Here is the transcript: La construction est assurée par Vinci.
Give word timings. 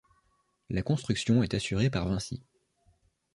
La 0.71 0.81
construction 0.81 1.43
est 1.43 1.53
assurée 1.53 1.91
par 1.91 2.07
Vinci. 2.07 2.41